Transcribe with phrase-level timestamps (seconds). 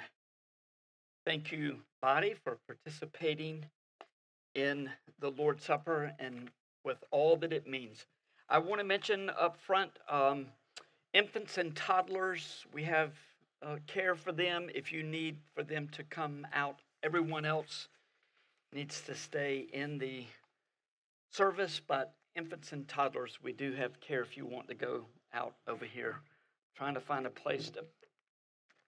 [1.28, 3.66] thank you, body, for participating
[4.56, 4.90] in
[5.20, 6.50] the Lord's Supper and
[6.84, 8.08] with all that it means.
[8.48, 10.48] I want to mention up front um,
[11.13, 12.66] infants and toddlers.
[12.72, 13.13] We have
[13.66, 16.80] uh, care for them if you need for them to come out.
[17.02, 17.88] Everyone else
[18.72, 20.26] needs to stay in the
[21.31, 25.55] service, but infants and toddlers, we do have care if you want to go out
[25.67, 26.17] over here.
[26.75, 27.84] Trying to find a place to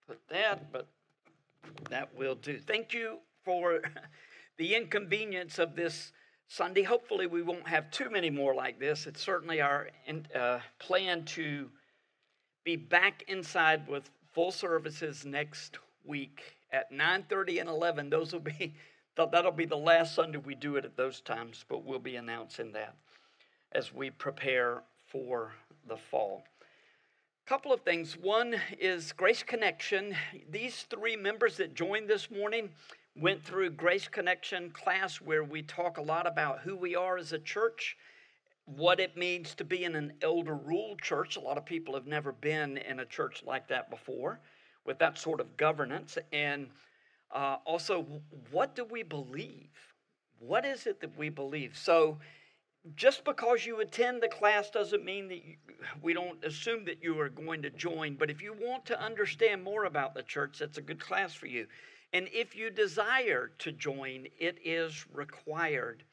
[0.08, 0.88] put that, but
[1.90, 2.60] that will do.
[2.60, 3.80] Thank you for
[4.58, 6.12] the inconvenience of this
[6.48, 6.84] Sunday.
[6.84, 9.08] Hopefully, we won't have too many more like this.
[9.08, 9.90] It's certainly our
[10.36, 11.70] uh, plan to
[12.64, 18.10] be back inside with full services next week at 9:30 and 11.
[18.10, 18.76] Those will be
[19.16, 22.72] that'll be the last Sunday we do it at those times, but we'll be announcing
[22.74, 22.96] that
[23.72, 25.54] as we prepare for
[25.88, 26.44] the fall
[27.48, 28.18] couple of things.
[28.18, 30.14] One is Grace Connection.
[30.50, 32.72] These three members that joined this morning
[33.20, 37.34] went through Grace Connection class where we talk a lot about who we are as
[37.34, 37.98] a church,
[38.66, 41.36] what it means to be in an elder ruled church.
[41.36, 44.40] A lot of people have never been in a church like that before
[44.86, 46.18] with that sort of governance.
[46.32, 46.68] And
[47.32, 48.06] uh, also,
[48.52, 49.70] what do we believe?
[50.40, 51.78] What is it that we believe?
[51.78, 52.20] So,
[52.96, 55.56] just because you attend the class doesn't mean that you,
[56.02, 58.16] we don't assume that you are going to join.
[58.16, 61.48] But if you want to understand more about the church, that's a good class for
[61.48, 61.68] you.
[62.14, 66.04] And if you desire to join, it is required.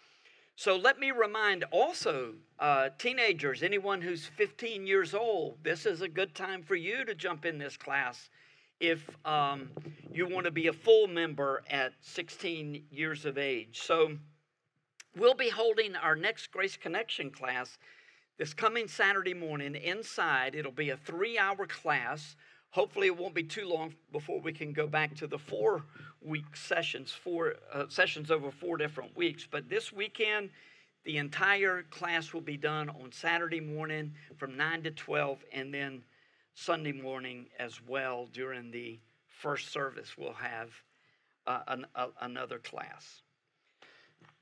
[0.56, 6.08] So let me remind also uh, teenagers, anyone who's 15 years old, this is a
[6.08, 8.30] good time for you to jump in this class
[8.80, 9.70] if um,
[10.12, 13.80] you want to be a full member at 16 years of age.
[13.82, 14.16] So
[15.16, 17.78] We'll be holding our next Grace Connection class
[18.36, 20.56] this coming Saturday morning inside.
[20.56, 22.34] It'll be a three hour class.
[22.74, 25.84] Hopefully, it won't be too long before we can go back to the four
[26.20, 29.46] week sessions, four uh, sessions over four different weeks.
[29.48, 30.50] But this weekend,
[31.04, 36.02] the entire class will be done on Saturday morning from 9 to 12, and then
[36.54, 38.98] Sunday morning as well during the
[39.28, 40.70] first service, we'll have
[41.46, 43.22] uh, an, uh, another class.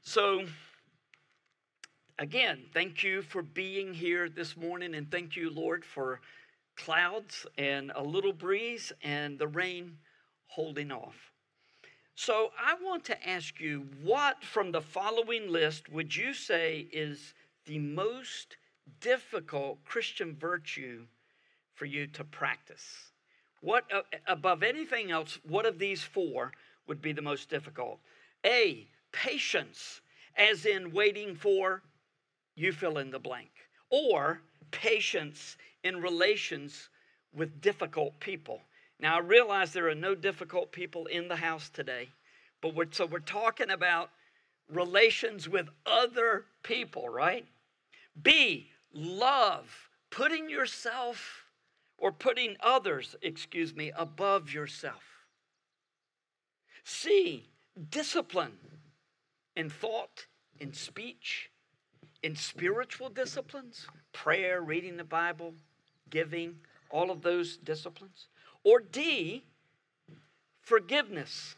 [0.01, 0.47] So,
[2.19, 6.23] again, thank you for being here this morning, and thank you, Lord, for
[6.77, 9.99] clouds and a little breeze and the rain
[10.47, 11.33] holding off.
[12.15, 17.35] So, I want to ask you what from the following list would you say is
[17.65, 18.57] the most
[19.01, 21.07] difficult Christian virtue
[21.75, 23.13] for you to practice?
[23.61, 26.53] What, uh, above anything else, what of these four
[26.87, 28.01] would be the most difficult?
[28.45, 30.01] A, patience,
[30.37, 31.83] as in waiting for,
[32.55, 33.51] you fill in the blank,
[33.89, 36.89] or patience in relations
[37.35, 38.61] with difficult people.
[39.01, 42.09] Now, I realize there are no difficult people in the house today,
[42.61, 44.11] but we're, so we're talking about
[44.69, 47.47] relations with other people, right?
[48.23, 51.45] B, love, putting yourself
[51.99, 55.03] or putting others, excuse me, above yourself.
[56.85, 57.49] C,
[57.91, 58.59] discipline,
[59.57, 60.27] in thought,
[60.61, 61.51] in speech,
[62.23, 65.55] in spiritual disciplines, prayer, reading the Bible,
[66.13, 66.55] giving,
[66.91, 68.29] all of those disciplines.
[68.63, 69.43] Or D,
[70.61, 71.57] forgiveness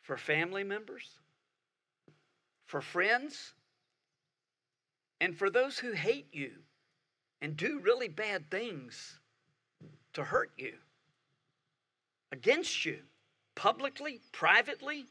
[0.00, 1.18] for family members,
[2.64, 3.52] for friends,
[5.20, 6.52] and for those who hate you
[7.42, 9.18] and do really bad things
[10.14, 10.74] to hurt you,
[12.32, 12.98] against you,
[13.54, 15.06] publicly, privately,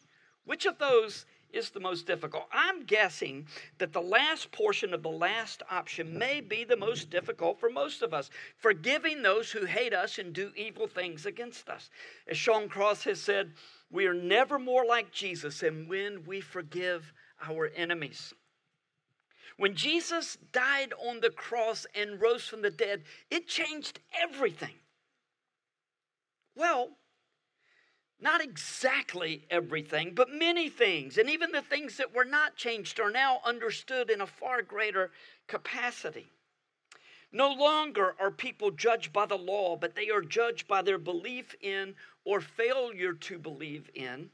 [0.46, 2.46] which of those is the most difficult?
[2.52, 3.48] I'm guessing
[3.78, 8.02] that the last portion of the last option may be the most difficult for most
[8.02, 8.30] of us.
[8.58, 11.90] Forgiving those who hate us and do evil things against us.
[12.28, 13.54] As Sean Cross has said,
[13.92, 17.14] we are never more like Jesus than when we forgive
[17.48, 18.34] our enemies.
[19.58, 24.74] When Jesus died on the cross and rose from the dead, it changed everything.
[26.56, 26.98] Well,
[28.24, 31.18] not exactly everything, but many things.
[31.18, 35.12] And even the things that were not changed are now understood in a far greater
[35.48, 36.32] capacity.
[37.34, 41.54] No longer are people judged by the law, but they are judged by their belief
[41.62, 44.30] in or failure to believe in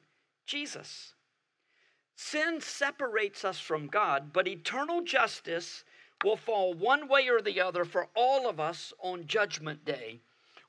[0.46, 1.14] Jesus.
[2.16, 5.84] Sin separates us from God, but eternal justice
[6.24, 10.20] will fall one way or the other for all of us on Judgment Day,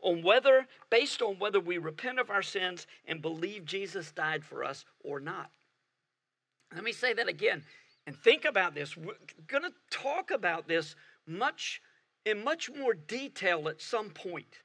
[0.02, 4.64] on whether, based on whether we repent of our sins and believe Jesus died for
[4.64, 5.50] us or not.
[6.75, 7.64] Let me say that again
[8.06, 8.97] and think about this.
[8.97, 9.14] We're
[9.47, 10.94] going to talk about this
[11.26, 11.82] much
[12.25, 14.58] in much more detail at some point.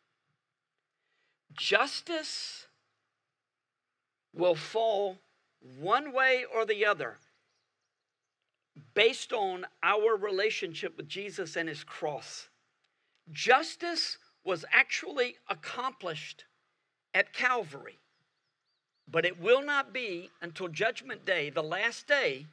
[1.53, 2.67] Justice
[4.33, 5.17] will fall
[5.79, 7.17] one way or the other
[8.93, 12.49] based on our relationship with Jesus and his cross.
[13.31, 16.45] Justice was actually accomplished
[17.13, 17.97] at Calvary,
[19.07, 22.45] but it will not be until Judgment Day, the last day,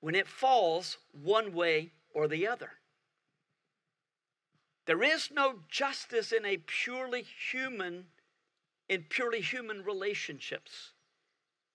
[0.00, 2.70] when it falls one way or the other.
[4.86, 8.06] There is no justice in a purely human
[8.88, 10.92] in purely human relationships.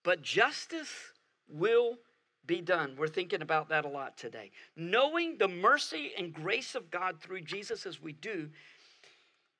[0.03, 1.11] But justice
[1.47, 1.97] will
[2.45, 2.95] be done.
[2.97, 4.51] We're thinking about that a lot today.
[4.75, 8.49] Knowing the mercy and grace of God through Jesus as we do,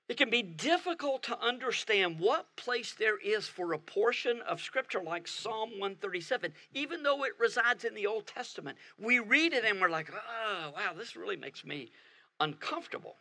[0.10, 5.02] it can be difficult to understand what place there is for a portion of scripture
[5.02, 8.78] like Psalm 137, even though it resides in the Old Testament.
[9.00, 11.92] We read it and we're like, oh, wow, this really makes me
[12.40, 13.16] uncomfortable.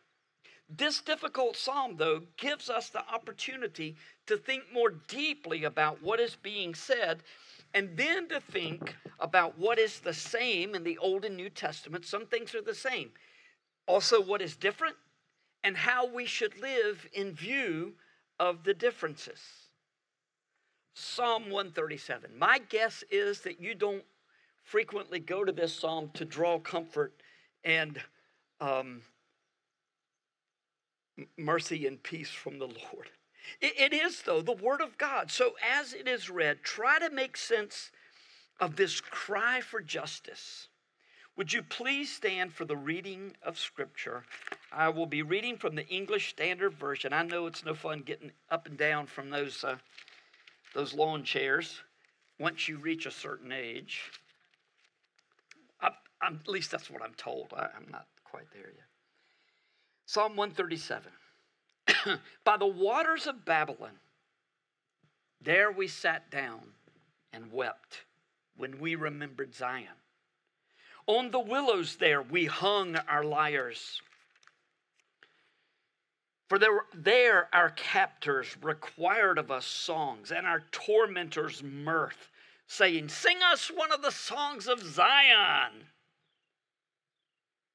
[0.69, 3.97] This difficult psalm, though, gives us the opportunity
[4.27, 7.23] to think more deeply about what is being said
[7.75, 12.07] and then to think about what is the same in the Old and New Testament.
[12.07, 13.11] Some things are the same.
[13.87, 14.97] Also, what is different
[15.65, 17.95] and how we should live in view
[18.39, 19.41] of the differences.
[20.95, 22.31] Psalm 137.
[22.39, 24.05] My guess is that you don't
[24.63, 27.15] frequently go to this psalm to draw comfort
[27.65, 28.01] and
[28.61, 29.03] um,
[31.37, 33.11] mercy and peace from the Lord.
[33.61, 35.31] It, it is, though, the Word of God.
[35.31, 37.91] So as it is read, try to make sense
[38.61, 40.69] of this cry for justice.
[41.37, 44.25] Would you please stand for the reading of Scripture?
[44.71, 47.15] I will be reading from the English Standard Version.
[47.15, 49.77] I know it's no fun getting up and down from those, uh,
[50.75, 51.81] those lawn chairs
[52.39, 54.11] once you reach a certain age.
[55.81, 55.91] I,
[56.23, 57.55] at least that's what I'm told.
[57.57, 58.87] I, I'm not quite there yet.
[60.05, 62.21] Psalm 137.
[62.45, 63.99] By the waters of Babylon,
[65.41, 66.61] there we sat down
[67.33, 68.03] and wept
[68.59, 69.89] when we remembered Zion.
[71.07, 74.01] On the willows there we hung our lyres.
[76.49, 82.29] For there, there our captors required of us songs, and our tormentors mirth,
[82.67, 85.87] saying, Sing us one of the songs of Zion.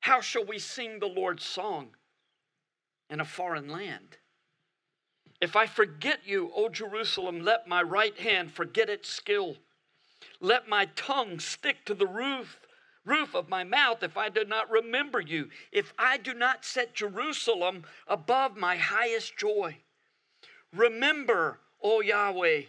[0.02, 1.90] How shall we sing the Lord's song?
[3.10, 4.18] in a foreign land.
[5.40, 9.58] If I forget you, O Jerusalem, let my right hand forget its skill.
[10.40, 12.60] Let my tongue stick to the roof,
[13.08, 16.94] roof of my mouth if I do not remember you, if I do not set
[16.94, 19.78] Jerusalem above my highest joy.
[20.74, 22.64] Remember, O Yahweh,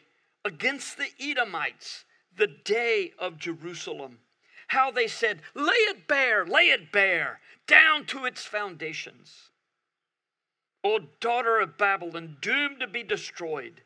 [0.44, 2.04] against the Edomites,
[2.34, 4.20] the day of Jerusalem.
[4.68, 9.50] How they said, Lay it bare, lay it bare, down to its foundations.
[10.84, 13.82] O daughter of Babylon, doomed to be destroyed.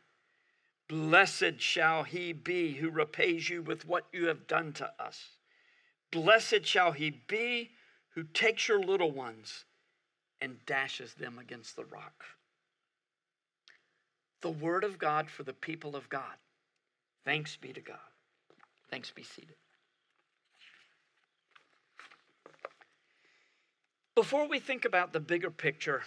[0.88, 5.38] Blessed shall he be who repays you with what you have done to us.
[6.12, 7.70] Blessed shall he be
[8.14, 9.64] who takes your little ones
[10.40, 12.24] and dashes them against the rock.
[14.42, 16.36] The word of God for the people of God.
[17.24, 17.96] Thanks be to God.
[18.90, 19.56] Thanks be seated.
[24.14, 26.02] Before we think about the bigger picture,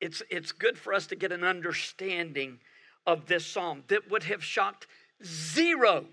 [0.00, 2.60] it's, it's good for us to get an understanding
[3.06, 4.86] of this psalm that would have shocked
[5.22, 6.06] zero,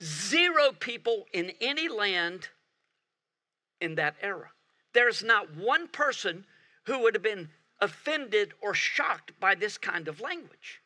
[0.00, 2.48] zero people in any land
[3.82, 4.50] in that era.
[4.94, 6.46] There's not one person
[6.84, 10.80] who would have been offended or shocked by this kind of language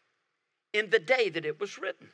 [0.73, 2.09] in the day that it was written.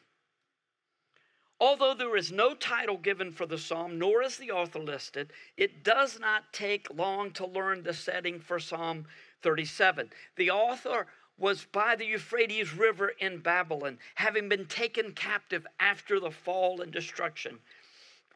[1.60, 5.84] Although there is no title given for the psalm, nor is the author listed, it
[5.84, 9.06] does not take long to learn the setting for Psalm
[9.42, 10.10] 37.
[10.36, 11.06] The author
[11.38, 16.92] was by the Euphrates River in Babylon, having been taken captive after the fall and
[16.92, 17.60] destruction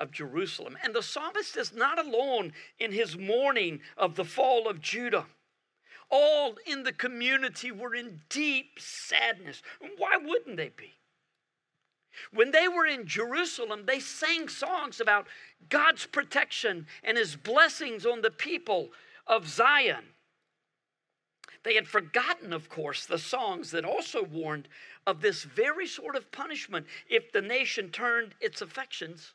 [0.00, 0.76] of Jerusalem.
[0.83, 5.26] And the psalmist is not alone in his mourning of the fall of Judah.
[6.11, 9.62] All in the community were in deep sadness.
[9.97, 10.95] Why wouldn't they be?
[12.33, 15.26] When they were in Jerusalem, they sang songs about
[15.69, 18.91] God's protection and his blessings on the people
[19.26, 20.05] of Zion.
[21.62, 24.69] They had forgotten, of course, the songs that also warned
[25.07, 29.35] of this very sort of punishment if the nation turned its affections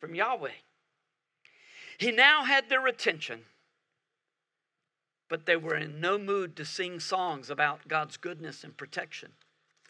[0.00, 0.50] from Yahweh.
[1.98, 3.44] He now had their attention,
[5.28, 9.32] but they were in no mood to sing songs about God's goodness and protection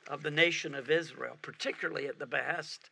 [0.09, 2.91] of the nation of Israel, particularly at the behest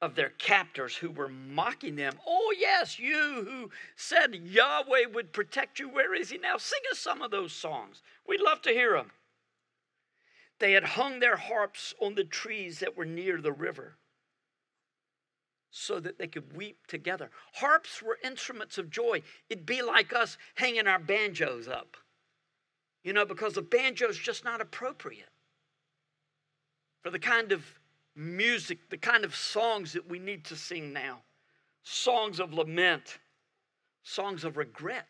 [0.00, 2.14] of their captors who were mocking them.
[2.26, 5.88] Oh, yes, you who said Yahweh would protect you.
[5.88, 6.56] Where is he now?
[6.56, 8.02] Sing us some of those songs.
[8.26, 9.12] We'd love to hear them.
[10.58, 13.94] They had hung their harps on the trees that were near the river
[15.72, 17.30] so that they could weep together.
[17.54, 19.22] Harps were instruments of joy.
[19.48, 21.96] It'd be like us hanging our banjos up,
[23.02, 25.30] you know, because the banjo is just not appropriate
[27.02, 27.64] for the kind of
[28.14, 31.22] music, the kind of songs that we need to sing now
[31.84, 33.18] songs of lament,
[34.04, 35.08] songs of regret.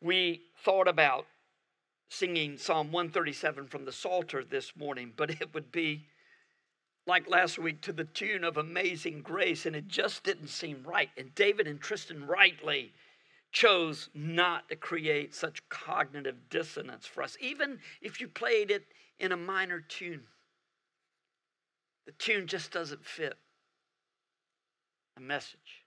[0.00, 1.26] We thought about
[2.08, 6.06] singing Psalm 137 from the Psalter this morning, but it would be
[7.10, 11.10] like last week to the tune of Amazing Grace, and it just didn't seem right.
[11.18, 12.92] And David and Tristan rightly
[13.50, 18.84] chose not to create such cognitive dissonance for us, even if you played it
[19.18, 20.22] in a minor tune.
[22.06, 23.34] The tune just doesn't fit
[25.16, 25.79] the message.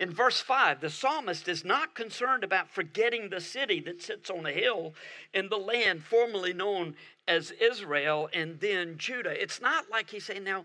[0.00, 4.46] In verse 5, the psalmist is not concerned about forgetting the city that sits on
[4.46, 4.94] a hill
[5.34, 6.94] in the land formerly known
[7.28, 9.40] as Israel and then Judah.
[9.40, 10.64] It's not like he's saying, Now,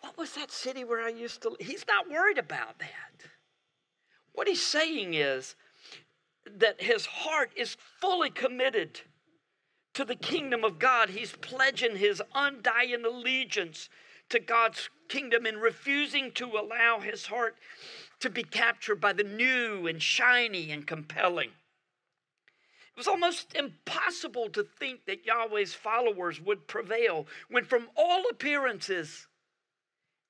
[0.00, 1.60] what was that city where I used to live?
[1.60, 3.28] He's not worried about that.
[4.32, 5.54] What he's saying is
[6.58, 9.00] that his heart is fully committed
[9.94, 11.10] to the kingdom of God.
[11.10, 13.88] He's pledging his undying allegiance
[14.30, 17.56] to God's kingdom and refusing to allow his heart
[18.20, 21.50] to be captured by the new and shiny and compelling.
[21.50, 29.26] It was almost impossible to think that Yahweh's followers would prevail when, from all appearances,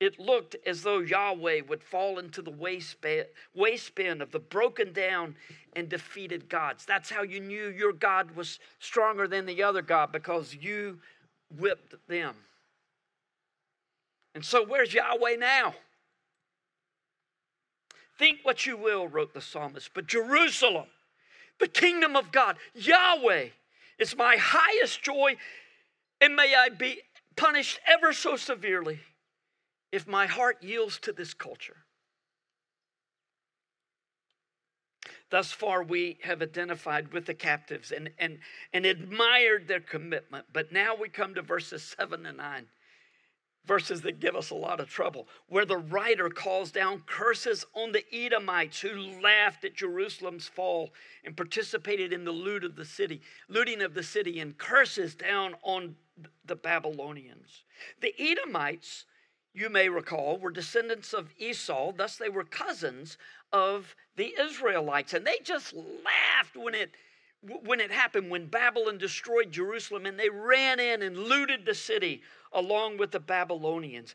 [0.01, 5.37] it looked as though Yahweh would fall into the waistband of the broken down
[5.75, 6.85] and defeated gods.
[6.85, 10.99] That's how you knew your God was stronger than the other God because you
[11.57, 12.35] whipped them.
[14.35, 15.75] And so, where's Yahweh now?
[18.19, 20.87] Think what you will, wrote the psalmist, but Jerusalem,
[21.59, 23.49] the kingdom of God, Yahweh,
[23.99, 25.37] is my highest joy,
[26.21, 27.03] and may I be
[27.37, 29.01] punished ever so severely
[29.93, 31.77] if my heart yields to this culture.
[35.29, 38.39] Thus far, we have identified with the captives and, and,
[38.73, 40.47] and admired their commitment.
[40.53, 42.67] But now we come to verses 7 and 9
[43.67, 47.93] verses that give us a lot of trouble, where the writer calls down curses on
[47.93, 50.93] the Edomites who laughed at Jerusalem's fall
[51.25, 55.55] and participated in the loot of the city, looting of the city, and curses down
[55.63, 55.97] on
[56.45, 57.65] the Babylonians.
[58.01, 59.05] The Edomites,
[59.53, 63.19] you may recall, were descendants of Esau, thus they were cousins
[63.53, 66.91] of the Israelites, and they just laughed when it
[67.65, 72.23] when it happened, when Babylon destroyed Jerusalem and they ran in and looted the city
[72.53, 74.15] along with the Babylonians.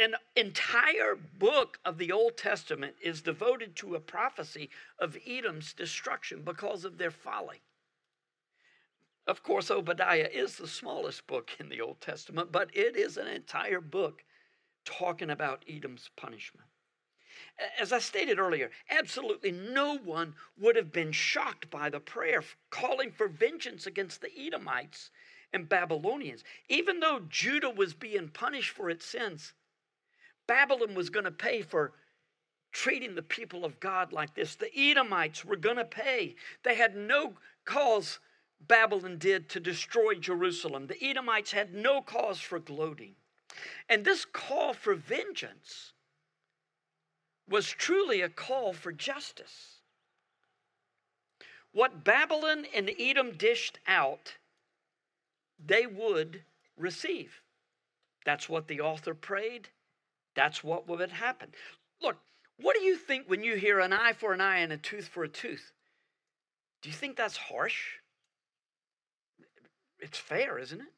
[0.00, 6.42] An entire book of the Old Testament is devoted to a prophecy of Edom's destruction
[6.42, 7.62] because of their folly.
[9.26, 13.28] Of course, Obadiah is the smallest book in the Old Testament, but it is an
[13.28, 14.24] entire book
[14.84, 16.66] talking about Edom's punishment.
[17.78, 23.12] As I stated earlier, absolutely no one would have been shocked by the prayer calling
[23.12, 25.10] for vengeance against the Edomites
[25.52, 26.44] and Babylonians.
[26.68, 29.52] Even though Judah was being punished for its sins,
[30.46, 31.92] Babylon was going to pay for
[32.72, 34.54] treating the people of God like this.
[34.54, 36.34] The Edomites were going to pay.
[36.62, 37.34] They had no
[37.64, 38.18] cause,
[38.60, 40.86] Babylon did, to destroy Jerusalem.
[40.86, 43.14] The Edomites had no cause for gloating.
[43.88, 45.92] And this call for vengeance
[47.48, 49.80] was truly a call for justice.
[51.72, 54.34] What Babylon and Edom dished out,
[55.64, 56.42] they would
[56.76, 57.40] receive.
[58.24, 59.68] That's what the author prayed.
[60.34, 61.48] That's what would happen.
[62.00, 62.16] Look,
[62.58, 65.08] what do you think when you hear an eye for an eye and a tooth
[65.08, 65.72] for a tooth?
[66.82, 67.98] Do you think that's harsh?
[69.98, 70.92] It's fair, isn't it?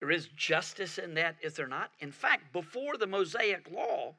[0.00, 1.90] There is justice in that, is there not?
[2.00, 4.14] In fact, before the Mosaic law,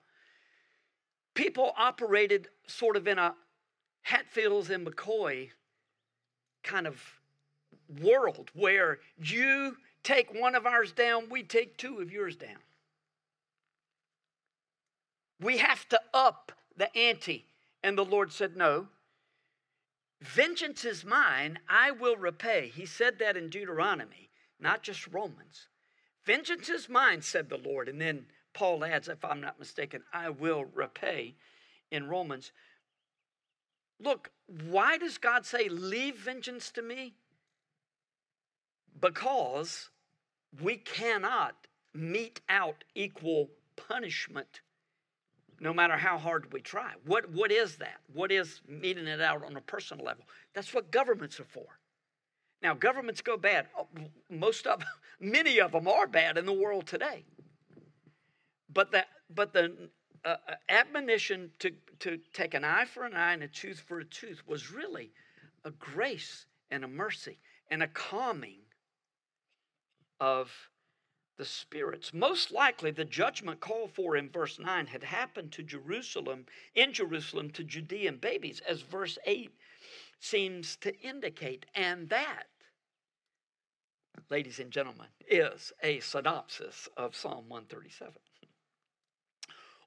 [1.38, 3.36] people operated sort of in a
[4.02, 5.52] Hatfields and McCoy
[6.64, 7.00] kind of
[8.02, 12.58] world where you take one of ours down, we take two of yours down.
[15.40, 17.46] We have to up the ante.
[17.84, 18.88] And the Lord said, No.
[20.20, 22.72] Vengeance is mine, I will repay.
[22.74, 25.68] He said that in Deuteronomy, not just Romans.
[26.26, 27.88] Vengeance is mine, said the Lord.
[27.88, 28.26] And then
[28.58, 31.36] Paul adds, if I'm not mistaken, I will repay
[31.92, 32.52] in Romans.
[34.00, 34.32] Look,
[34.68, 37.14] why does God say, Leave vengeance to me?
[39.00, 39.92] Because
[40.60, 44.62] we cannot mete out equal punishment
[45.60, 46.94] no matter how hard we try.
[47.06, 48.00] What, what is that?
[48.12, 50.24] What is meeting it out on a personal level?
[50.56, 51.78] That's what governments are for.
[52.64, 53.68] Now, governments go bad.
[53.78, 53.86] Oh,
[54.32, 54.82] most of,
[55.20, 57.24] many of them are bad in the world today.
[58.72, 59.90] But the, but the
[60.26, 64.00] uh, uh, admonition to, to take an eye for an eye and a tooth for
[64.00, 65.12] a tooth was really
[65.64, 68.60] a grace and a mercy and a calming
[70.20, 70.52] of
[71.38, 72.14] the spirits.
[72.14, 77.52] Most likely, the judgment called for in verse 9 had happened to Jerusalem, in Jerusalem,
[77.52, 79.52] to Judean babies, as verse 8
[80.20, 81.66] seems to indicate.
[81.76, 82.46] And that,
[84.30, 88.14] ladies and gentlemen, is a synopsis of Psalm 137.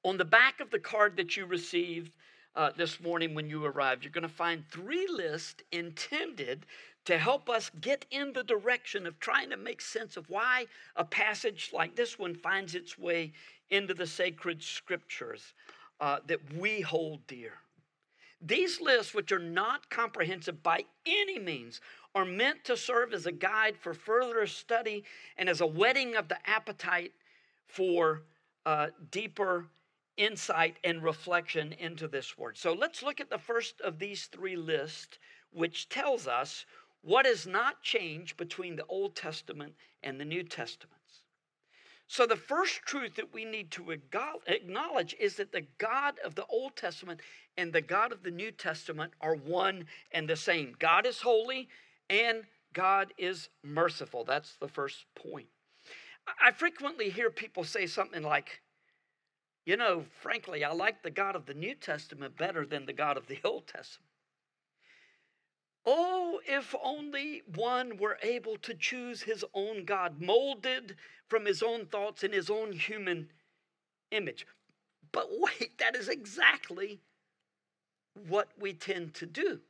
[0.02, 2.12] On the back of the card that you received
[2.56, 6.64] uh, this morning when you arrived, you're going to find three lists intended
[7.04, 10.66] to help us get in the direction of trying to make sense of why
[10.96, 13.32] a passage like this one finds its way
[13.68, 15.52] into the sacred scriptures
[16.00, 17.52] uh, that we hold dear.
[18.40, 21.82] These lists, which are not comprehensive by any means,
[22.14, 25.04] are meant to serve as a guide for further study
[25.36, 27.12] and as a whetting of the appetite
[27.66, 28.22] for
[28.64, 29.66] uh, deeper
[30.20, 32.56] insight and reflection into this word.
[32.58, 35.18] So let's look at the first of these three lists,
[35.50, 36.66] which tells us
[37.02, 39.72] what has not changed between the Old Testament
[40.02, 40.96] and the New Testaments.
[42.06, 46.44] So, the first truth that we need to acknowledge is that the God of the
[46.46, 47.20] Old Testament
[47.56, 50.74] and the God of the New Testament are one and the same.
[50.80, 51.68] God is holy
[52.10, 54.24] and God is merciful.
[54.24, 55.46] That's the first point.
[56.42, 58.60] I frequently hear people say something like,
[59.70, 63.16] you know, frankly, I like the God of the New Testament better than the God
[63.16, 64.10] of the Old Testament.
[65.86, 70.96] Oh, if only one were able to choose his own God, molded
[71.28, 73.28] from his own thoughts and his own human
[74.10, 74.44] image.
[75.12, 76.98] But wait, that is exactly
[78.26, 79.60] what we tend to do.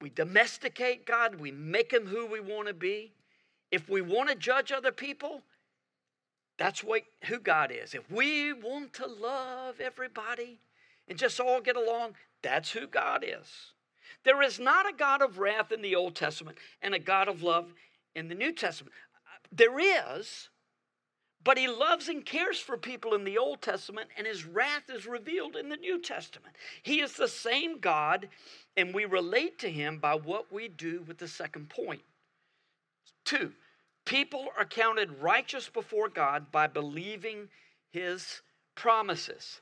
[0.00, 3.12] We domesticate God, we make him who we want to be.
[3.70, 5.42] If we want to judge other people,
[6.56, 7.94] that's what, who God is.
[7.94, 10.58] If we want to love everybody
[11.08, 13.72] and just all get along, that's who God is.
[14.24, 17.42] There is not a God of wrath in the Old Testament and a God of
[17.42, 17.72] love
[18.14, 18.94] in the New Testament.
[19.52, 20.48] There is,
[21.42, 25.06] but he loves and cares for people in the Old Testament, and his wrath is
[25.06, 26.56] revealed in the New Testament.
[26.82, 28.28] He is the same God,
[28.76, 32.00] and we relate to him by what we do with the second point.
[33.24, 33.52] Two,
[34.04, 37.48] people are counted righteous before God by believing
[37.90, 38.42] his
[38.74, 39.60] promises.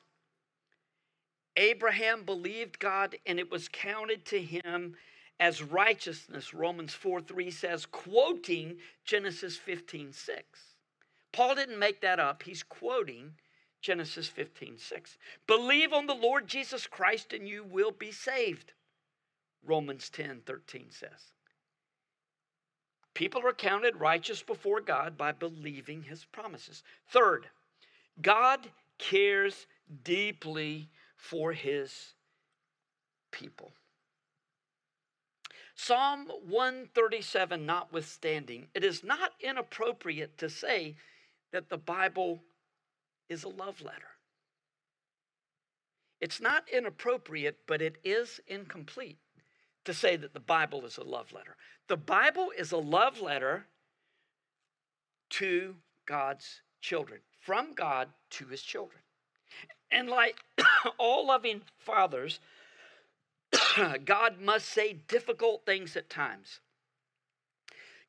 [1.57, 4.97] Abraham believed God and it was counted to him
[5.39, 10.45] as righteousness, Romans 4 3 says, quoting Genesis 15 6.
[11.33, 13.33] Paul didn't make that up, he's quoting
[13.81, 15.19] Genesis 15 6.
[15.47, 18.73] Believe on the Lord Jesus Christ and you will be saved,
[19.65, 21.33] Romans 10 13 says.
[23.14, 26.83] People are counted righteous before God by believing his promises.
[27.09, 27.48] Third,
[28.20, 29.66] God cares
[30.03, 32.14] deeply for his
[33.31, 33.72] people.
[35.75, 40.94] Psalm 137 notwithstanding, it is not inappropriate to say
[41.51, 42.42] that the Bible
[43.29, 44.12] is a love letter.
[46.20, 49.18] It's not inappropriate, but it is incomplete
[49.85, 51.57] to say that the Bible is a love letter.
[51.88, 53.66] The Bible is a love letter
[55.31, 59.01] to God's children, from God to his children.
[59.90, 60.37] And like
[60.99, 62.40] all loving fathers,
[64.05, 66.61] God must say difficult things at times.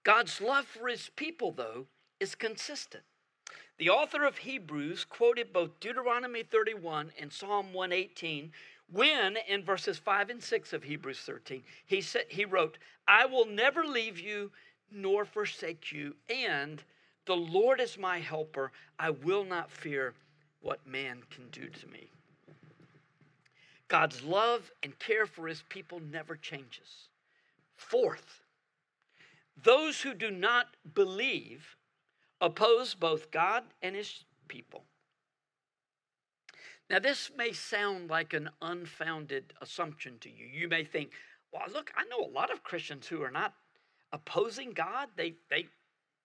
[0.03, 1.87] God's love for his people, though,
[2.19, 3.03] is consistent.
[3.77, 8.51] The author of Hebrews quoted both Deuteronomy 31 and Psalm 118
[8.93, 12.77] when, in verses 5 and 6 of Hebrews 13, he, said, he wrote,
[13.07, 14.51] I will never leave you
[14.91, 16.81] nor forsake you, and
[17.25, 18.71] the Lord is my helper.
[18.99, 20.13] I will not fear
[20.61, 22.07] what man can do to me.
[23.87, 27.09] God's love and care for his people never changes.
[27.75, 28.41] Fourth,
[29.61, 31.75] those who do not believe
[32.41, 34.83] oppose both God and his people.
[36.93, 40.45] Now, this may sound like an unfounded assumption to you.
[40.45, 41.09] You may think,
[41.51, 43.55] well, look, I know a lot of Christians who are not
[44.11, 45.07] opposing God.
[45.15, 45.65] They, they,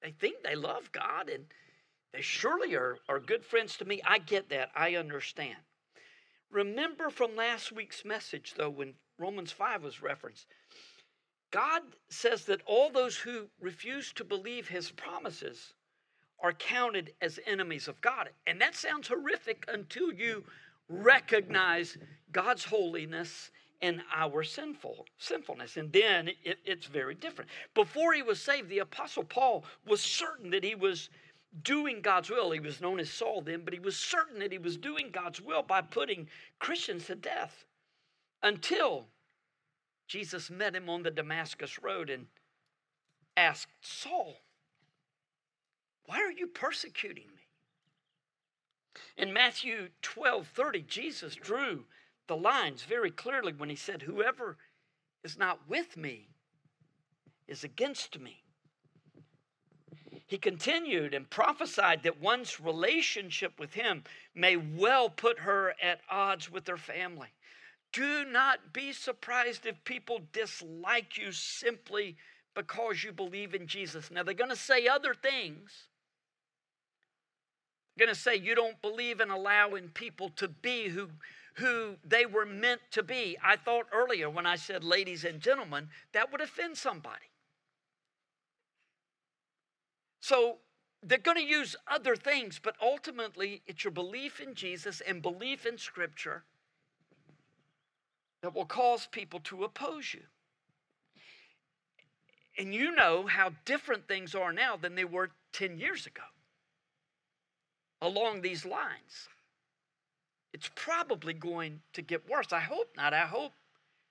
[0.02, 1.46] they think they love God and
[2.12, 4.02] they surely are, are good friends to me.
[4.04, 4.68] I get that.
[4.76, 5.56] I understand.
[6.50, 10.48] Remember from last week's message, though, when Romans 5 was referenced.
[11.50, 15.72] God says that all those who refuse to believe his promises
[16.40, 18.30] are counted as enemies of God.
[18.46, 20.44] And that sounds horrific until you
[20.88, 21.98] recognize
[22.32, 25.76] God's holiness and our sinful sinfulness.
[25.76, 27.50] And then it, it's very different.
[27.74, 31.10] Before he was saved the apostle paul was certain that he was
[31.62, 32.50] doing god's will.
[32.50, 35.40] He was known as saul then but he was certain that he was doing god's
[35.40, 37.64] will by putting christians to death
[38.42, 39.06] until
[40.06, 42.26] jesus met him on the damascus road and
[43.36, 44.36] asked saul
[46.08, 47.48] why are you persecuting me?
[49.18, 51.84] In Matthew 12 30, Jesus drew
[52.28, 54.56] the lines very clearly when he said, Whoever
[55.22, 56.30] is not with me
[57.46, 58.42] is against me.
[60.26, 66.50] He continued and prophesied that one's relationship with him may well put her at odds
[66.50, 67.28] with her family.
[67.92, 72.16] Do not be surprised if people dislike you simply
[72.54, 74.10] because you believe in Jesus.
[74.10, 75.88] Now, they're going to say other things,
[77.98, 81.10] going to say you don't believe in allowing people to be who
[81.58, 83.36] who they were meant to be.
[83.44, 87.32] I thought earlier when I said ladies and gentlemen, that would offend somebody.
[90.20, 90.58] So
[91.02, 95.66] they're going to use other things, but ultimately it's your belief in Jesus and belief
[95.66, 96.44] in Scripture
[98.42, 100.22] that will cause people to oppose you.
[102.56, 106.22] And you know how different things are now than they were 10 years ago
[108.00, 109.28] along these lines.
[110.52, 112.52] It's probably going to get worse.
[112.52, 113.12] I hope not.
[113.12, 113.52] I hope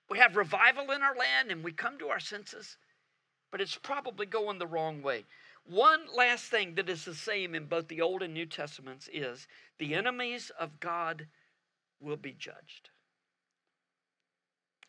[0.08, 2.78] we have revival in our land and we come to our senses,
[3.50, 5.24] but it's probably going the wrong way.
[5.68, 9.46] One last thing that is the same in both the Old and New Testaments is
[9.78, 11.26] the enemies of God
[12.00, 12.90] will be judged.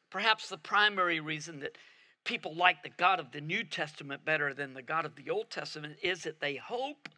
[0.09, 1.77] Perhaps the primary reason that
[2.23, 5.49] people like the God of the New Testament better than the God of the Old
[5.49, 7.09] Testament is that they hope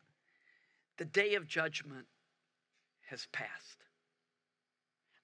[1.01, 2.05] the day of judgment
[3.09, 3.79] has passed.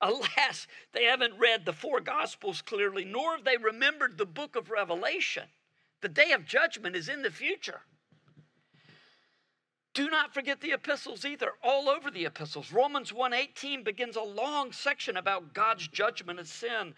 [0.02, 4.72] Alas, they haven't read the four Gospels clearly, nor have they remembered the book of
[4.72, 5.44] Revelation.
[6.02, 7.82] The day of judgment is in the future.
[9.98, 12.72] Do not forget the epistles either, all over the epistles.
[12.72, 16.94] Romans 1:18 begins a long section about God's judgment of sin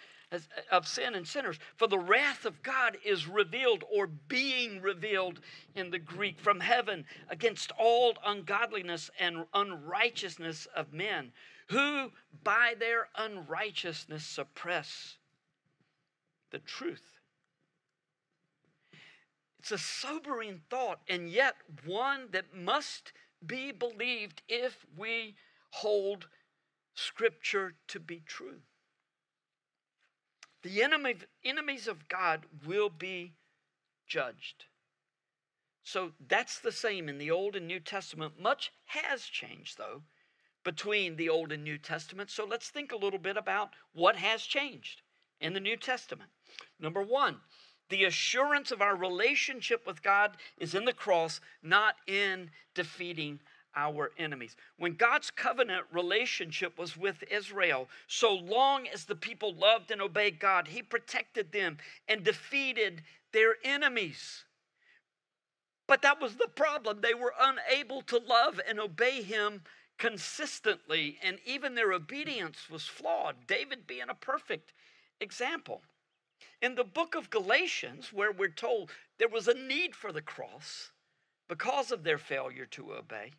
[0.69, 1.59] of sin and sinners.
[1.77, 5.39] For the wrath of God is revealed or being revealed
[5.75, 11.31] in the Greek from heaven against all ungodliness and unrighteousness of men
[11.69, 12.11] who
[12.43, 15.17] by their unrighteousness suppress
[16.49, 17.18] the truth.
[19.59, 23.11] It's a sobering thought, and yet one that must
[23.45, 25.35] be believed if we
[25.71, 26.27] hold
[26.95, 28.61] Scripture to be true.
[30.63, 33.33] The enemy, enemies of God will be
[34.07, 34.65] judged.
[35.83, 38.39] So that's the same in the Old and New Testament.
[38.39, 40.03] Much has changed, though,
[40.63, 42.29] between the Old and New Testament.
[42.29, 45.01] So let's think a little bit about what has changed
[45.39, 46.29] in the New Testament.
[46.79, 47.37] Number one,
[47.89, 53.39] the assurance of our relationship with God is in the cross, not in defeating
[53.75, 54.55] our enemies.
[54.77, 60.39] When God's covenant relationship was with Israel, so long as the people loved and obeyed
[60.39, 64.43] God, He protected them and defeated their enemies.
[65.87, 67.01] But that was the problem.
[67.01, 69.61] They were unable to love and obey Him
[69.97, 74.73] consistently, and even their obedience was flawed, David being a perfect
[75.19, 75.81] example.
[76.61, 80.91] In the book of Galatians, where we're told there was a need for the cross
[81.47, 83.33] because of their failure to obey,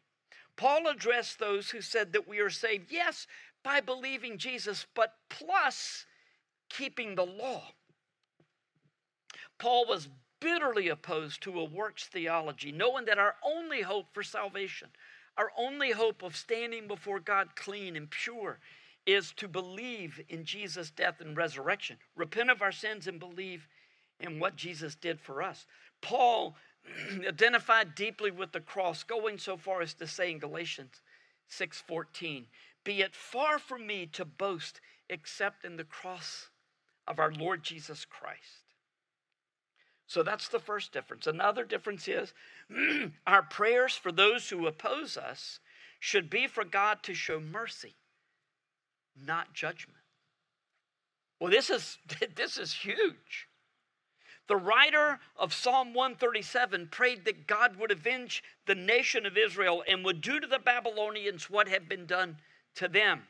[0.57, 3.27] Paul addressed those who said that we are saved, yes,
[3.63, 6.07] by believing Jesus, but plus
[6.69, 7.73] keeping the law.
[9.59, 10.09] Paul was
[10.41, 14.89] bitterly opposed to a works theology, knowing that our only hope for salvation,
[15.37, 18.59] our only hope of standing before God clean and pure,
[19.07, 23.67] is to believe in Jesus' death and resurrection, repent of our sins, and believe
[24.21, 25.67] in what Jesus did for us.
[26.01, 26.57] Paul
[27.27, 31.01] identified deeply with the cross, going so far as to say in Galatians
[31.49, 32.47] 6:14,
[32.85, 36.51] "Be it far from me to boast except in the cross
[37.07, 38.71] of our Lord Jesus Christ."
[40.07, 41.27] So that's the first difference.
[41.27, 42.35] Another difference is
[43.27, 45.61] our prayers for those who oppose us
[46.01, 47.95] should be for God to show mercy,
[49.17, 49.99] not judgment.
[51.39, 51.99] Well, this is
[52.37, 53.49] this is huge.
[54.47, 60.05] The writer of Psalm 137 prayed that God would avenge the nation of Israel and
[60.05, 62.39] would do to the Babylonians what had been done
[62.75, 63.29] to them.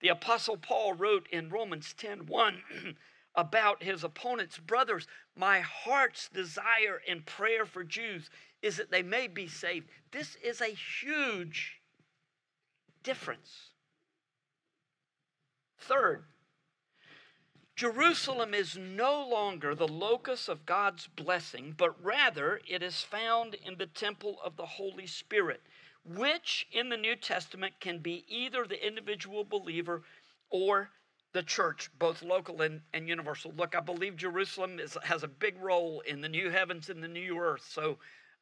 [0.00, 2.62] The Apostle Paul wrote in Romans 10 1
[3.34, 8.30] about his opponents, Brothers, my heart's desire and prayer for Jews
[8.62, 9.88] is that they may be saved.
[10.12, 11.80] This is a huge
[13.02, 13.70] difference.
[15.78, 16.24] Third,
[17.76, 23.76] Jerusalem is no longer the locus of God's blessing, but rather it is found in
[23.76, 25.60] the temple of the Holy Spirit,
[26.02, 30.02] which in the New Testament can be either the individual believer
[30.48, 30.90] or
[31.34, 33.52] the church, both local and, and universal.
[33.54, 37.08] Look, I believe Jerusalem is, has a big role in the new heavens and the
[37.08, 37.68] new earth.
[37.70, 37.98] So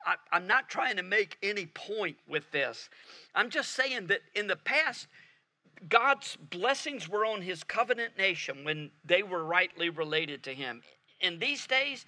[0.07, 2.88] I, I'm not trying to make any point with this.
[3.35, 5.09] I'm just saying that in the past,
[5.89, 10.83] God's blessings were on his covenant nation when they were rightly related to him.
[11.21, 12.07] In these days,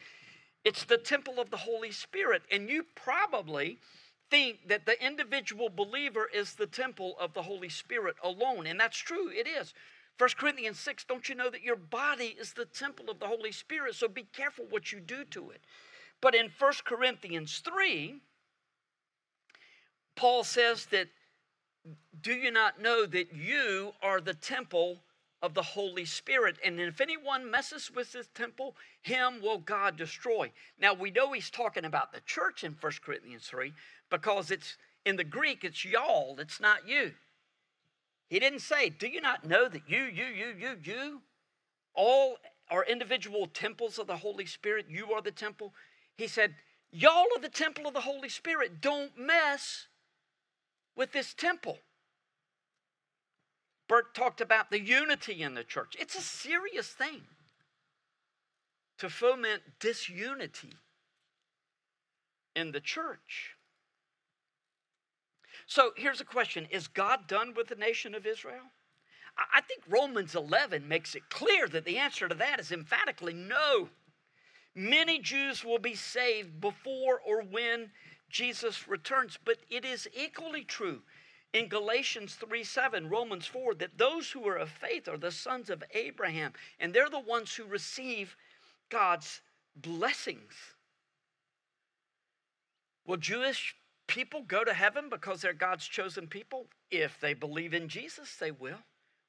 [0.64, 2.42] it's the temple of the Holy Spirit.
[2.50, 3.78] And you probably
[4.30, 8.66] think that the individual believer is the temple of the Holy Spirit alone.
[8.66, 9.74] And that's true, it is.
[10.18, 13.52] 1 Corinthians 6, don't you know that your body is the temple of the Holy
[13.52, 13.94] Spirit?
[13.94, 15.60] So be careful what you do to it.
[16.20, 18.20] But in 1 Corinthians 3,
[20.16, 21.08] Paul says that
[22.22, 25.02] do you not know that you are the temple
[25.42, 26.56] of the Holy Spirit?
[26.64, 30.50] And if anyone messes with this temple, him will God destroy.
[30.80, 33.72] Now we know he's talking about the church in 1 Corinthians 3
[34.10, 37.12] because it's in the Greek, it's y'all, it's not you.
[38.28, 41.22] He didn't say, Do you not know that you, you, you, you, you,
[41.94, 42.38] all
[42.70, 44.86] are individual temples of the Holy Spirit?
[44.88, 45.72] You are the temple.
[46.16, 46.54] He said,
[46.90, 48.80] Y'all are the temple of the Holy Spirit.
[48.80, 49.86] Don't mess
[50.96, 51.78] with this temple.
[53.88, 55.94] Bert talked about the unity in the church.
[55.98, 57.22] It's a serious thing
[58.98, 60.72] to foment disunity
[62.56, 63.56] in the church.
[65.66, 68.72] So here's a question Is God done with the nation of Israel?
[69.52, 73.90] I think Romans 11 makes it clear that the answer to that is emphatically no.
[74.74, 77.90] Many Jews will be saved before or when
[78.28, 81.02] Jesus returns, but it is equally true
[81.52, 85.70] in Galatians 3 7, Romans 4, that those who are of faith are the sons
[85.70, 88.36] of Abraham, and they're the ones who receive
[88.90, 89.40] God's
[89.74, 90.52] blessings.
[93.06, 96.66] Will Jewish people go to heaven because they're God's chosen people?
[96.90, 98.78] If they believe in Jesus, they will.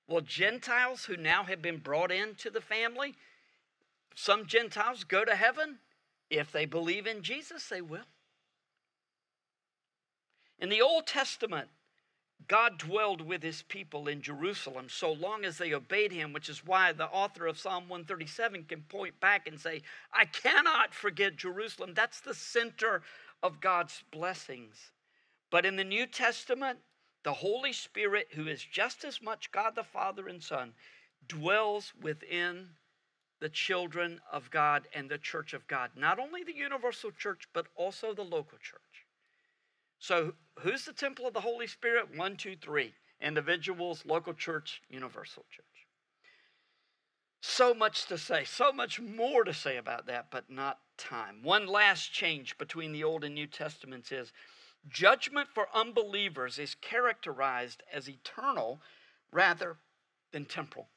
[0.07, 3.15] Will Gentiles who now have been brought into the family,
[4.15, 5.79] some Gentiles go to heaven?
[6.29, 8.05] If they believe in Jesus, they will.
[10.59, 11.69] In the Old Testament,
[12.47, 16.65] God dwelled with his people in Jerusalem so long as they obeyed him, which is
[16.65, 19.81] why the author of Psalm 137 can point back and say,
[20.13, 21.93] I cannot forget Jerusalem.
[21.93, 23.01] That's the center
[23.43, 24.91] of God's blessings.
[25.49, 26.79] But in the New Testament,
[27.23, 30.73] the Holy Spirit, who is just as much God the Father and Son,
[31.27, 32.69] dwells within
[33.39, 35.91] the children of God and the church of God.
[35.95, 39.06] Not only the universal church, but also the local church.
[40.07, 42.15] So, who's the temple of the Holy Spirit?
[42.15, 42.93] One, two, three.
[43.19, 45.65] Individuals, local church, universal church.
[47.41, 51.43] So much to say, so much more to say about that, but not time.
[51.43, 54.31] One last change between the Old and New Testaments is
[54.87, 58.79] judgment for unbelievers is characterized as eternal
[59.33, 59.75] rather
[60.31, 60.87] than temporal.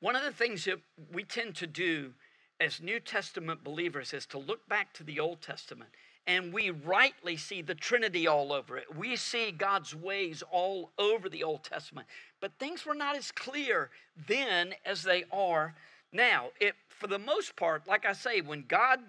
[0.00, 2.12] One of the things that we tend to do
[2.60, 5.88] as New Testament believers is to look back to the Old Testament
[6.28, 8.94] and we rightly see the Trinity all over it.
[8.94, 12.06] We see God's ways all over the Old Testament.
[12.38, 13.88] But things were not as clear
[14.28, 15.74] then as they are
[16.12, 16.50] now.
[16.60, 19.00] It, for the most part, like I say, when God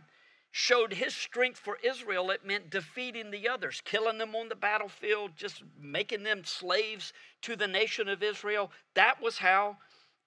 [0.52, 5.32] showed his strength for Israel, it meant defeating the others, killing them on the battlefield,
[5.36, 8.72] just making them slaves to the nation of Israel.
[8.94, 9.76] That was how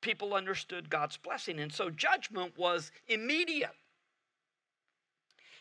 [0.03, 1.59] people understood God's blessing.
[1.59, 3.71] And so judgment was immediate.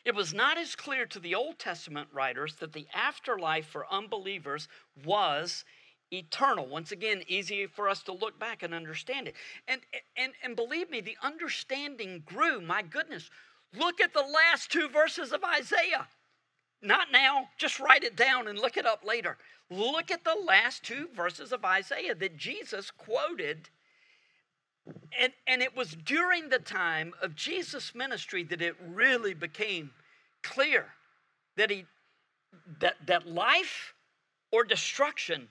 [0.04, 4.68] It was not as clear to the Old Testament writers that the afterlife for unbelievers
[5.06, 5.64] was
[6.12, 6.68] eternal.
[6.68, 9.36] Once again, easy for us to look back and understand it.
[9.68, 9.82] And,
[10.18, 12.62] and, and believe me, the understanding grew.
[12.62, 13.30] My goodness,
[13.78, 16.08] look at the last two verses of Isaiah.
[16.82, 19.38] Not now, just write it down and look it up later.
[19.70, 23.70] Look at the last two verses of Isaiah that Jesus quoted
[25.20, 29.92] and, and it was during the time of Jesus' ministry that it really became
[30.44, 30.88] clear
[31.58, 31.86] that, he,
[32.80, 33.94] that, that life
[34.52, 35.48] or destruction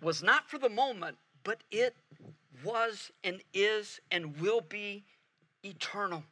[0.00, 1.94] was not for the moment, but it
[2.64, 5.04] was and is and will be
[5.62, 6.24] eternal.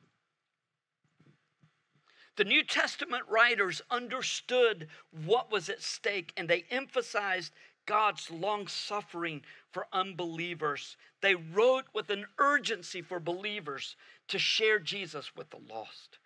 [2.37, 4.89] The New Testament writers understood
[5.27, 7.53] what was at stake and they emphasized
[7.87, 10.97] God's long suffering for unbelievers.
[11.21, 13.97] They wrote with an urgency for believers
[14.29, 16.19] to share Jesus with the lost.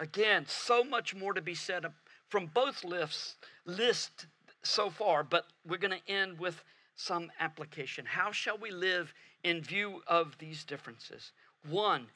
[0.00, 1.86] Again, so much more to be said
[2.28, 3.36] from both lists,
[3.66, 4.26] list
[4.62, 6.62] so far, but we're going to end with
[6.94, 8.06] some application.
[8.06, 9.12] How shall we live
[9.44, 11.32] in view of these differences?
[11.68, 12.06] One,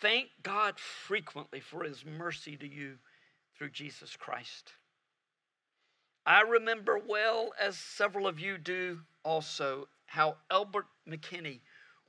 [0.00, 2.98] thank God frequently for his mercy to you
[3.56, 4.72] through Jesus Christ.
[6.24, 11.60] I remember well, as several of you do also, how Albert McKinney,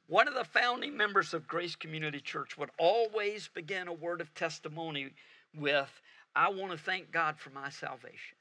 [0.07, 4.33] one of the founding members of Grace Community Church, would always begin a word of
[4.35, 5.09] testimony
[5.55, 5.89] with,
[6.35, 8.37] I want to thank God for my salvation.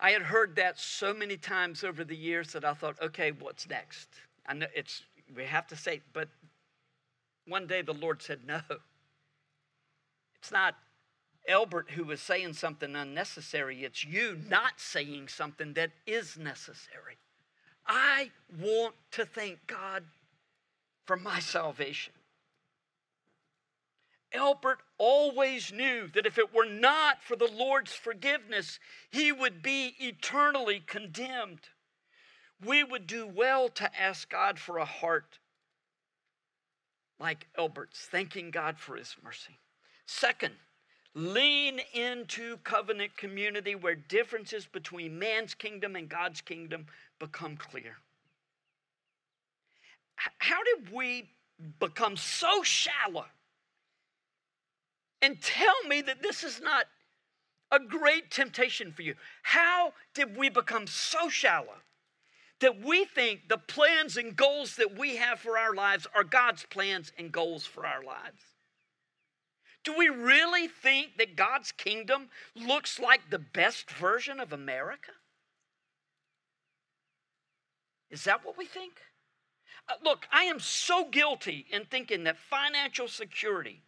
[0.00, 3.68] I had heard that so many times over the years that I thought, okay, what's
[3.68, 4.08] next?
[4.46, 5.02] I know it's
[5.34, 6.28] we have to say, but
[7.46, 8.60] one day the Lord said, no.
[10.44, 10.74] It's not
[11.48, 17.16] Albert who was saying something unnecessary, it's you not saying something that is necessary.
[17.86, 18.30] I
[18.60, 20.04] want to thank God
[21.06, 22.12] for my salvation.
[24.34, 28.78] Albert always knew that if it were not for the Lord's forgiveness,
[29.10, 31.60] he would be eternally condemned.
[32.62, 35.38] We would do well to ask God for a heart
[37.18, 39.58] like Albert's, thanking God for his mercy.
[40.06, 40.54] Second,
[41.14, 46.86] lean into covenant community where differences between man's kingdom and God's kingdom
[47.18, 47.96] become clear.
[50.38, 51.30] How did we
[51.78, 53.26] become so shallow?
[55.22, 56.86] And tell me that this is not
[57.70, 59.14] a great temptation for you.
[59.42, 61.76] How did we become so shallow
[62.60, 66.64] that we think the plans and goals that we have for our lives are God's
[66.66, 68.53] plans and goals for our lives?
[69.84, 75.12] Do we really think that God's kingdom looks like the best version of America?
[78.10, 78.94] Is that what we think?
[79.88, 83.82] Uh, look, I am so guilty in thinking that financial security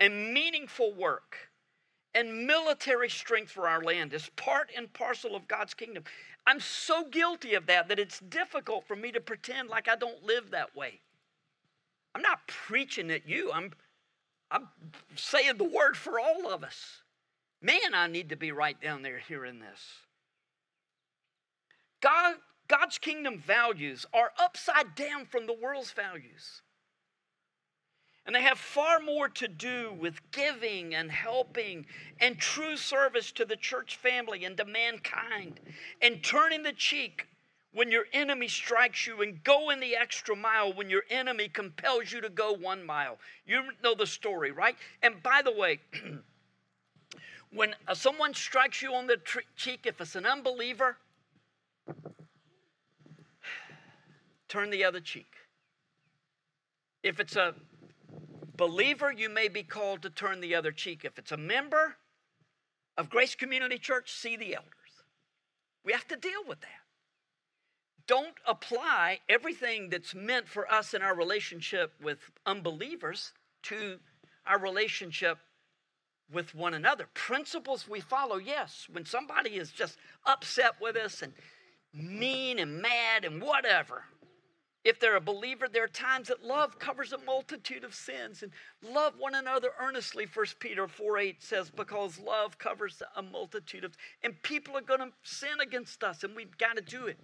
[0.00, 1.36] and meaningful work
[2.14, 6.04] and military strength for our land is part and parcel of God's kingdom.
[6.46, 10.24] I'm so guilty of that that it's difficult for me to pretend like I don't
[10.24, 11.00] live that way.
[12.14, 13.52] I'm not preaching at you.
[13.52, 13.72] I'm
[14.50, 14.68] I'm
[15.14, 17.02] saying the word for all of us.
[17.60, 19.80] Man, I need to be right down there hearing this.
[22.00, 22.36] God,
[22.68, 26.62] God's kingdom values are upside down from the world's values.
[28.24, 31.86] And they have far more to do with giving and helping
[32.20, 35.60] and true service to the church family and to mankind
[36.02, 37.26] and turning the cheek
[37.72, 42.10] when your enemy strikes you and go in the extra mile when your enemy compels
[42.10, 43.18] you to go one mile.
[43.46, 44.76] You know the story, right?
[45.02, 45.80] And by the way,
[47.52, 49.18] when uh, someone strikes you on the
[49.56, 50.96] cheek, if it's an unbeliever,
[54.48, 55.32] turn the other cheek.
[57.02, 57.54] If it's a
[58.56, 61.04] believer, you may be called to turn the other cheek.
[61.04, 61.96] If it's a member
[62.96, 64.72] of Grace Community Church, see the elders.
[65.84, 66.87] We have to deal with that
[68.08, 73.98] don't apply everything that's meant for us in our relationship with unbelievers to
[74.46, 75.38] our relationship
[76.32, 77.06] with one another.
[77.14, 78.86] Principles we follow, yes.
[78.90, 81.32] When somebody is just upset with us and
[81.94, 84.04] mean and mad and whatever,
[84.84, 88.52] if they're a believer, there are times that love covers a multitude of sins and
[88.82, 90.26] love one another earnestly.
[90.32, 95.00] 1 Peter 4 8 says, because love covers a multitude of, and people are going
[95.00, 97.18] to sin against us and we've got to do it.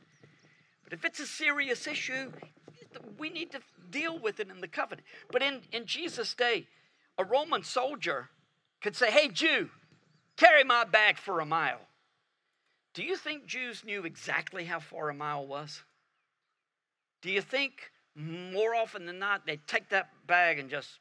[0.84, 2.30] But if it's a serious issue,
[3.18, 5.06] we need to deal with it in the covenant.
[5.32, 6.66] But in, in Jesus' day,
[7.18, 8.30] a Roman soldier
[8.82, 9.70] could say, Hey, Jew,
[10.36, 11.80] carry my bag for a mile.
[12.92, 15.82] Do you think Jews knew exactly how far a mile was?
[17.22, 20.98] Do you think more often than not they take that bag and just.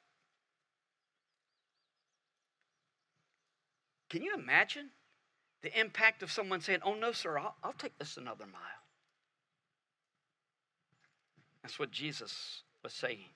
[4.09, 4.89] Can you imagine
[5.61, 8.82] the impact of someone saying, Oh, no, sir, I'll, I'll take this another mile?
[11.63, 13.29] That's what Jesus was saying.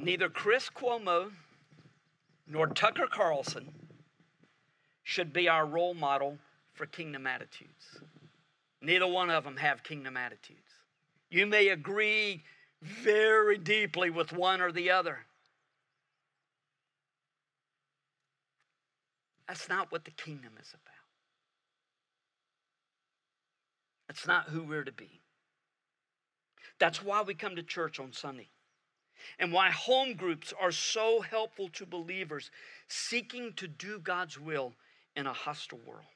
[0.00, 1.30] Neither Chris Cuomo
[2.46, 3.72] nor Tucker Carlson
[5.02, 6.38] should be our role model
[6.74, 8.00] for kingdom attitudes.
[8.82, 10.60] Neither one of them have kingdom attitudes.
[11.30, 12.42] You may agree
[12.82, 15.18] very deeply with one or the other.
[19.46, 20.87] That's not what the kingdom is about.
[24.08, 25.20] That's not who we're to be.
[26.80, 28.48] That's why we come to church on Sunday.
[29.38, 32.50] and why home groups are so helpful to believers
[32.88, 34.74] seeking to do God's will
[35.16, 36.06] in a hostile world.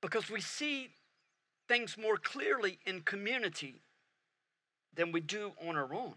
[0.00, 0.90] Because we see
[1.68, 3.82] things more clearly in community
[4.94, 6.14] than we do on our own.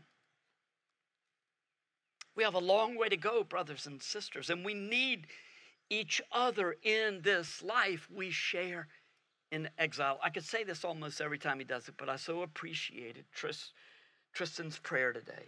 [2.35, 5.27] We have a long way to go, brothers and sisters, and we need
[5.93, 8.87] each other in this life we share
[9.51, 10.19] in exile.
[10.23, 13.71] I could say this almost every time he does it, but I so appreciated Tris,
[14.33, 15.45] Tristan's prayer today.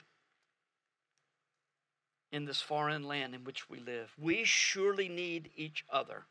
[2.32, 6.26] In this foreign land in which we live, we surely need each other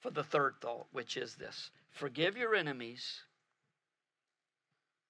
[0.00, 3.22] for the third thought, which is this forgive your enemies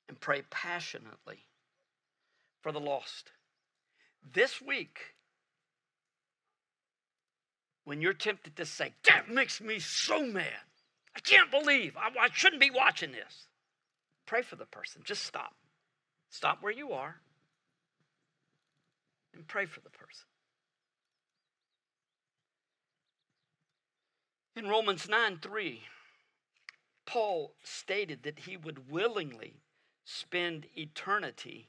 [0.09, 1.47] and pray passionately
[2.63, 3.33] for the lost.
[4.33, 5.14] This week,
[7.85, 10.65] when you're tempted to say, That makes me so mad,
[11.17, 13.47] I can't believe I, I shouldn't be watching this,
[14.27, 15.03] pray for the person.
[15.05, 15.55] Just stop.
[16.31, 17.17] Stop where you are
[19.35, 20.27] and pray for the person.
[24.57, 25.83] In Romans 9 3,
[27.07, 29.55] Paul stated that he would willingly
[30.05, 31.69] spend eternity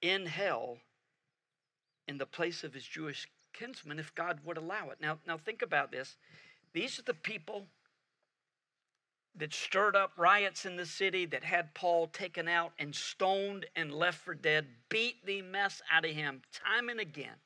[0.00, 0.78] in hell
[2.06, 3.28] in the place of his Jewish
[3.58, 4.98] kinsmen if God would allow it.
[5.00, 6.16] Now, now think about this.
[6.72, 7.66] These are the people
[9.36, 13.92] that stirred up riots in the city, that had Paul taken out and stoned and
[13.92, 17.36] left for dead, beat the mess out of him time and again.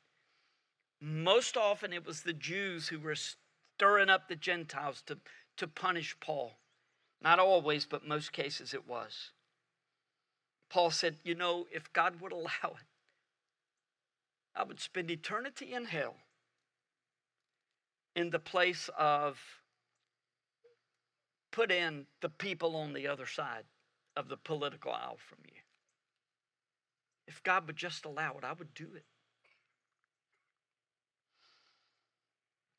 [1.01, 5.19] Most often it was the Jews who were stirring up the Gentiles to,
[5.57, 6.53] to punish Paul.
[7.21, 9.31] Not always, but most cases it was.
[10.71, 12.87] Paul said, You know, if God would allow it,
[14.55, 16.17] I would spend eternity in hell
[18.15, 19.39] in the place of
[21.51, 23.65] put in the people on the other side
[24.17, 25.61] of the political aisle from you.
[27.27, 29.05] If God would just allow it, I would do it.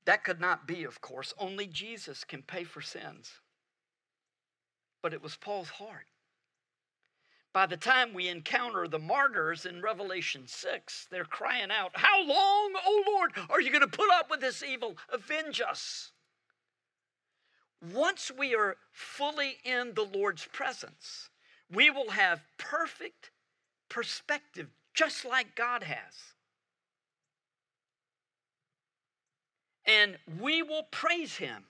[0.05, 1.33] That could not be, of course.
[1.37, 3.31] Only Jesus can pay for sins.
[5.01, 6.07] But it was Paul's heart.
[7.53, 12.73] By the time we encounter the martyrs in Revelation 6, they're crying out, How long,
[12.83, 14.97] O Lord, are you going to put up with this evil?
[15.11, 16.11] Avenge us.
[17.93, 21.29] Once we are fully in the Lord's presence,
[21.71, 23.29] we will have perfect
[23.87, 26.13] perspective, just like God has.
[29.85, 31.65] And we will praise Him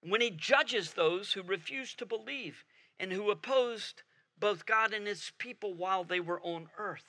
[0.00, 2.64] when He judges those who refuse to believe
[2.98, 4.02] and who opposed
[4.38, 7.04] both God and his people while they were on earth.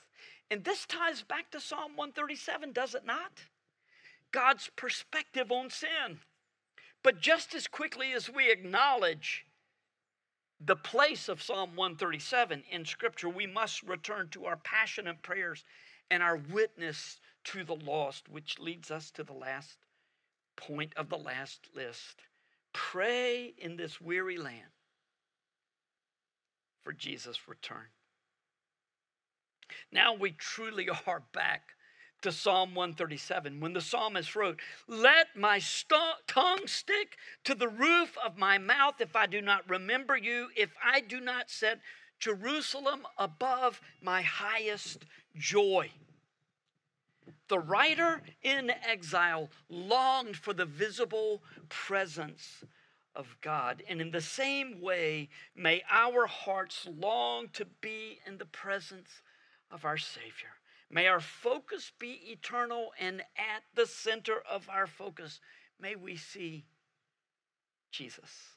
[0.50, 3.46] And this ties back to Psalm 137, does it not?
[4.32, 6.20] God's perspective on sin.
[7.04, 9.46] But just as quickly as we acknowledge
[10.60, 15.64] the place of Psalm 137 in Scripture, we must return to our passionate prayers
[16.10, 19.78] and our witness to the lost, which leads us to the last
[20.56, 22.22] point of the last list.
[22.74, 24.75] Pray in this weary land
[26.86, 27.88] for Jesus' return.
[29.92, 31.74] Now we truly are back
[32.22, 38.16] to Psalm 137 when the psalmist wrote, Let my st- tongue stick to the roof
[38.24, 41.80] of my mouth if I do not remember you, if I do not set
[42.20, 45.06] Jerusalem above my highest
[45.36, 45.90] joy.
[47.48, 52.64] The writer in exile longed for the visible presence
[53.16, 53.84] of God.
[53.88, 59.22] And in the same way, may our hearts long to be in the presence
[59.72, 60.53] of our Savior.
[60.89, 65.39] May our focus be eternal, and at the center of our focus,
[65.80, 66.66] may we see
[67.91, 68.55] Jesus.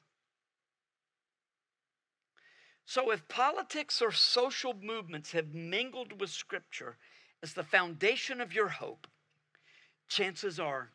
[2.85, 6.97] So, if politics or social movements have mingled with Scripture
[7.43, 9.07] as the foundation of your hope,
[10.09, 10.91] chances are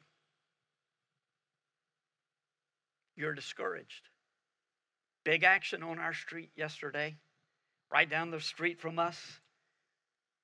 [3.16, 4.10] you're discouraged.
[5.24, 7.16] Big action on our street yesterday,
[7.92, 9.40] right down the street from us.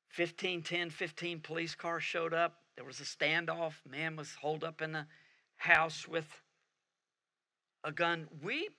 [0.10, 2.56] 15, 10, 15 police cars showed up.
[2.76, 3.74] There was a standoff.
[3.88, 5.06] Man was holed up in the
[5.58, 6.26] house with
[7.84, 8.28] a gun.
[8.42, 8.70] We,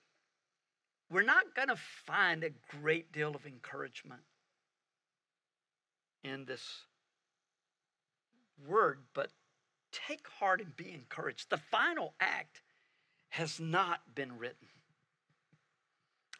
[1.09, 2.49] we're not going to find a
[2.81, 4.21] great deal of encouragement
[6.23, 6.85] in this
[8.67, 9.29] word, but
[9.91, 11.49] take heart and be encouraged.
[11.49, 12.61] The final act
[13.31, 14.67] has not been written.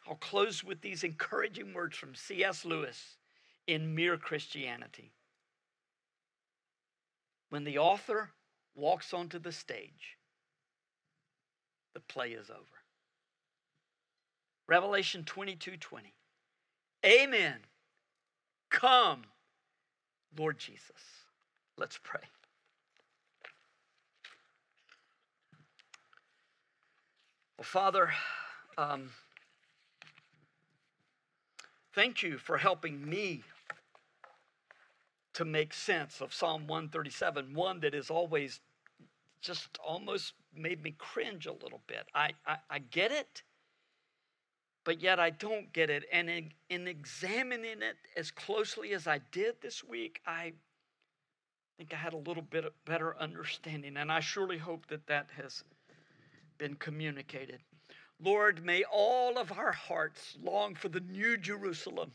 [0.06, 2.66] I'll close with these encouraging words from C.S.
[2.66, 3.16] Lewis
[3.66, 5.10] in Mere Christianity.
[7.48, 8.30] When the author
[8.74, 10.18] walks onto the stage,
[11.94, 12.60] the play is over.
[14.68, 16.12] Revelation 22 20.
[17.06, 17.56] Amen.
[18.70, 19.22] Come,
[20.36, 20.90] Lord Jesus.
[21.78, 22.20] Let's pray.
[27.62, 28.12] Well, Father,
[28.76, 29.10] um,
[31.94, 33.44] thank you for helping me
[35.34, 38.58] to make sense of Psalm 137, one that has always
[39.40, 42.08] just almost made me cringe a little bit.
[42.12, 43.44] I, I, I get it,
[44.82, 46.02] but yet I don't get it.
[46.12, 50.54] And in, in examining it as closely as I did this week, I
[51.78, 53.96] think I had a little bit better understanding.
[53.98, 55.62] And I surely hope that that has
[56.58, 57.60] been communicated.
[58.20, 62.12] Lord, may all of our hearts long for the new Jerusalem.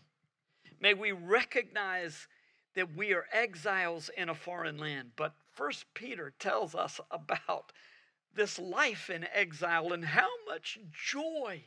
[0.80, 2.28] May we recognize
[2.76, 5.12] that we are exiles in a foreign land.
[5.16, 7.72] But First Peter tells us about
[8.36, 11.64] this life in exile and how much joy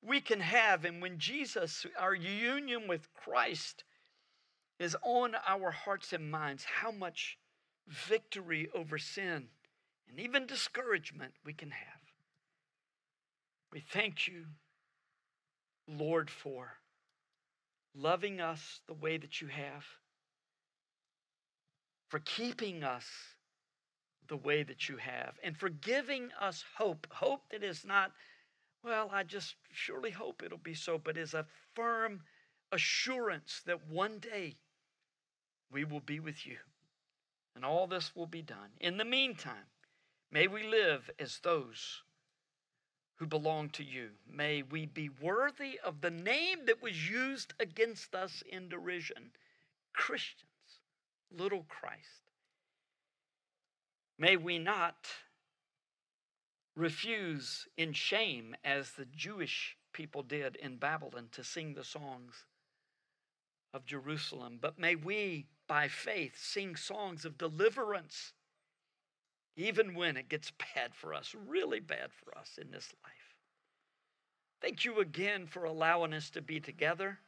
[0.00, 0.84] we can have.
[0.84, 3.84] And when Jesus, our union with Christ,
[4.78, 7.36] is on our hearts and minds, how much
[7.88, 9.48] victory over sin
[10.08, 12.00] and even discouragement we can have.
[13.72, 14.44] We thank you,
[15.86, 16.74] Lord, for
[17.94, 19.84] loving us the way that you have
[22.08, 23.04] for keeping us
[24.28, 27.06] the way that you have and for giving us hope.
[27.10, 28.12] Hope that is not,
[28.84, 32.20] well, I just surely hope it'll be so, but is a firm
[32.72, 34.56] assurance that one day
[35.70, 36.56] we will be with you
[37.54, 38.70] and all this will be done.
[38.80, 39.66] In the meantime,
[40.30, 42.02] may we live as those
[43.16, 44.10] who belong to you.
[44.30, 49.30] May we be worthy of the name that was used against us in derision
[49.92, 50.44] Christians,
[51.36, 52.30] little Christ.
[54.18, 55.08] May we not
[56.76, 62.44] refuse in shame, as the Jewish people did in Babylon, to sing the songs
[63.74, 68.32] of Jerusalem, but may we, by faith, sing songs of deliverance,
[69.58, 73.34] even when it gets bad for us, really bad for us in this life.
[74.62, 77.18] Thank you again for allowing us to be together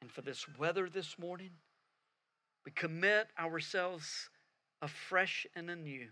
[0.00, 1.50] and for this weather this morning.
[2.64, 4.30] We commit ourselves
[4.80, 6.06] afresh and anew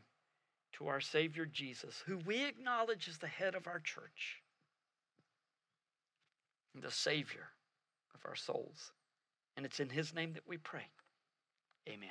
[0.75, 4.43] to our Savior Jesus, who we acknowledge as the head of our church
[6.75, 7.49] and the Savior
[8.15, 8.91] of our souls.
[9.57, 10.87] And it's in His name that we pray.
[11.89, 12.11] Amen.